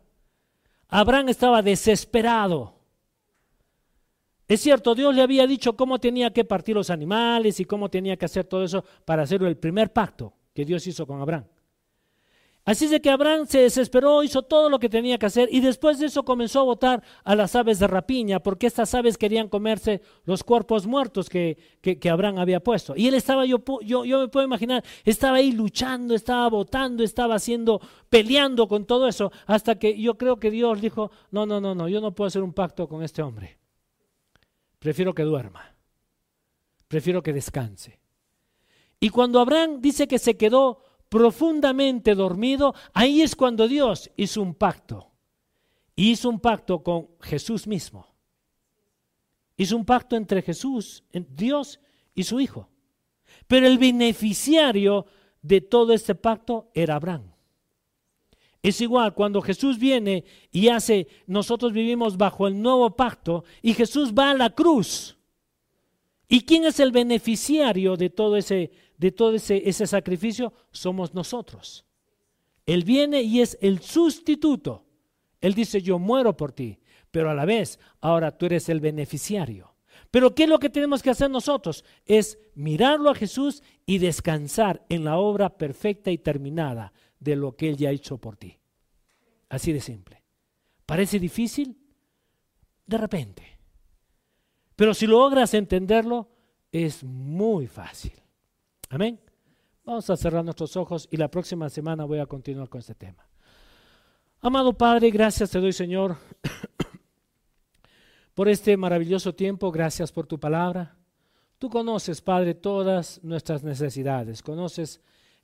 [0.89, 2.75] Abraham estaba desesperado.
[4.49, 8.17] Es cierto, Dios le había dicho cómo tenía que partir los animales y cómo tenía
[8.17, 11.45] que hacer todo eso para hacer el primer pacto que Dios hizo con Abraham.
[12.65, 15.61] Así es de que Abraham se desesperó, hizo todo lo que tenía que hacer y
[15.61, 19.49] después de eso comenzó a votar a las aves de rapiña porque estas aves querían
[19.49, 22.95] comerse los cuerpos muertos que, que, Abraham había puesto.
[22.95, 27.37] Y él estaba, yo, yo, yo me puedo imaginar, estaba ahí luchando, estaba votando, estaba
[27.37, 27.81] haciendo,
[28.11, 31.89] peleando con todo eso, hasta que yo creo que Dios dijo, no, no, no, no,
[31.89, 33.59] yo no puedo hacer un pacto con este hombre.
[34.79, 35.75] Prefiero que duerma,
[36.89, 38.01] prefiero que descanse.
[39.01, 44.55] Y cuando Abraham dice que se quedó profundamente dormido, ahí es cuando Dios hizo un
[44.55, 45.11] pacto.
[45.97, 48.07] Hizo un pacto con Jesús mismo.
[49.59, 51.81] Hizo un pacto entre Jesús, Dios
[52.15, 52.71] y su Hijo.
[53.47, 55.05] Pero el beneficiario
[55.43, 57.33] de todo este pacto era Abraham.
[58.63, 64.13] Es igual cuando Jesús viene y hace, nosotros vivimos bajo el nuevo pacto y Jesús
[64.13, 65.19] va a la cruz.
[66.29, 68.71] ¿Y quién es el beneficiario de todo ese
[69.01, 71.87] de todo ese, sacrificio somos nosotros.
[72.67, 74.85] Él viene y es el sustituto.
[75.41, 76.79] Él dice, yo muero por ti,
[77.11, 79.75] pero a la vez, ahora tú eres el beneficiario.
[80.11, 81.83] Pero ¿qué es lo que tenemos que hacer nosotros?
[82.05, 87.71] Es mirarlo a Jesús y descansar en la obra perfecta y terminada de lo que
[87.71, 88.59] Él ya ha hecho por ti.
[89.49, 90.23] Así de simple.
[90.85, 91.75] ¿Parece difícil?
[92.85, 93.45] De repente.
[94.77, 96.29] Pero si logras entenderlo,
[96.71, 98.13] es muy fácil.
[98.93, 99.21] Amén.
[99.85, 103.25] Vamos a cerrar nuestros ojos y la próxima semana voy a continuar con este tema.
[104.41, 106.17] Amado Padre, gracias te doy, Señor,
[108.35, 109.71] por este maravilloso tiempo.
[109.71, 110.97] Gracias por tu palabra.
[111.59, 114.43] Tú conoces, Padre, todas nuestras necesidades.
[114.43, 115.01] Conoces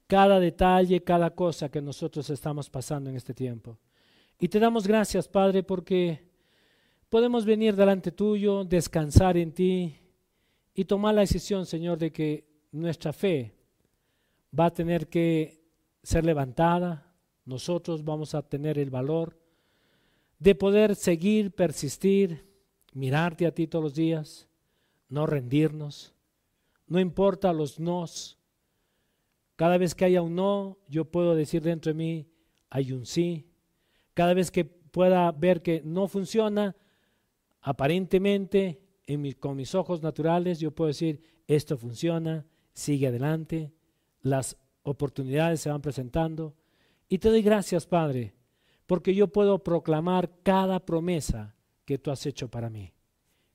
[0.09, 3.79] cada detalle, cada cosa que nosotros estamos pasando en este tiempo.
[4.41, 6.29] Y te damos gracias, Padre, porque
[7.09, 9.97] podemos venir delante tuyo, descansar en ti
[10.75, 13.55] y tomar la decisión, Señor, de que nuestra fe
[14.59, 15.61] va a tener que
[16.03, 17.13] ser levantada,
[17.45, 19.39] nosotros vamos a tener el valor
[20.39, 22.45] de poder seguir, persistir,
[22.93, 24.49] mirarte a ti todos los días,
[25.09, 26.15] no rendirnos,
[26.87, 28.39] no importa los nos.
[29.57, 32.29] Cada vez que haya un no, yo puedo decir dentro de mí,
[32.69, 33.47] hay un sí.
[34.15, 36.77] Cada vez que pueda ver que no funciona,
[37.61, 38.81] aparentemente,
[39.41, 42.45] con mis ojos naturales, yo puedo decir, esto funciona,
[42.77, 43.73] sigue adelante,
[44.21, 46.55] las oportunidades se van presentando.
[47.09, 48.35] Y te doy gracias, Padre,
[48.87, 51.57] porque yo puedo proclamar cada promesa
[51.87, 52.93] que tú has hecho para mí.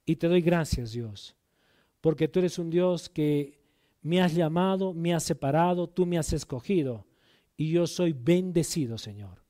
[0.05, 1.36] Y te doy gracias, Dios,
[2.01, 3.61] porque tú eres un Dios que
[4.01, 7.05] me has llamado, me has separado, tú me has escogido,
[7.55, 9.43] y yo soy bendecido, Señor.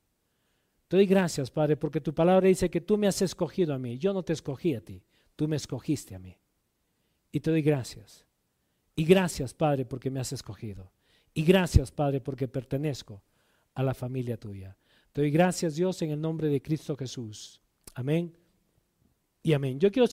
[0.90, 3.98] Te doy gracias, Padre, porque tu palabra dice que tú me has escogido a mí.
[3.98, 5.02] Yo no te escogí a ti,
[5.38, 6.38] tú me escogiste a mí.
[7.32, 8.26] Y te doy gracias.
[8.96, 10.92] Y gracias, Padre, porque me has escogido.
[11.34, 13.24] Y gracias, Padre, porque pertenezco
[13.74, 14.78] a la familia tuya.
[15.14, 17.62] Te doy gracias, Dios, en el nombre de Cristo Jesús.
[17.96, 18.38] Amén
[19.44, 19.80] y amén.
[19.80, 20.08] Yo quiero